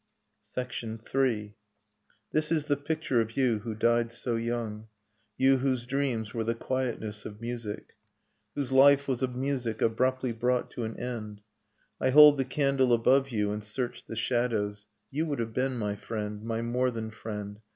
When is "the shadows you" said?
14.07-15.27